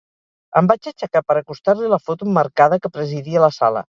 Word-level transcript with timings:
Em 0.61 0.69
vaig 0.71 0.89
aixecar 0.91 1.21
per 1.27 1.35
acostar-li 1.41 1.91
la 1.95 2.01
foto 2.07 2.29
emmarcada 2.31 2.83
que 2.87 2.93
presidia 2.97 3.45
la 3.47 3.53
sala. 3.59 3.87